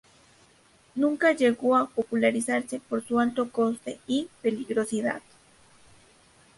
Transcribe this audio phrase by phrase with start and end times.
[0.95, 5.21] Nunca llegó a popularizarse por su alto coste y peligrosidad.